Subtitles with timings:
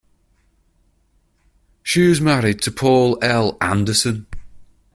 [1.83, 3.55] She is married to Paul L.
[3.61, 4.25] Anderson.